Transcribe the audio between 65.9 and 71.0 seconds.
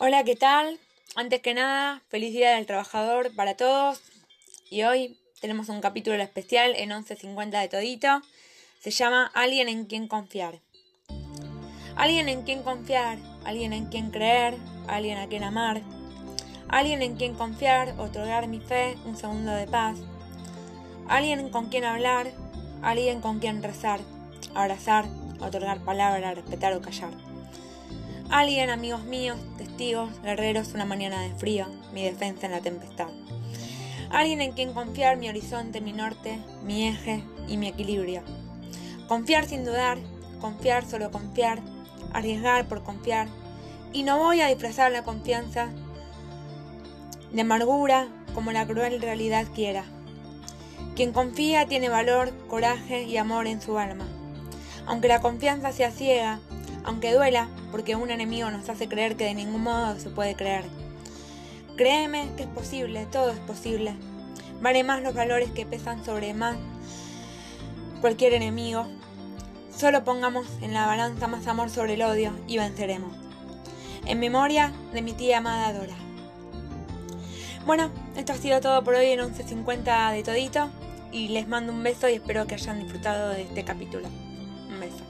sobre más cualquier enemigo. Solo pongamos en la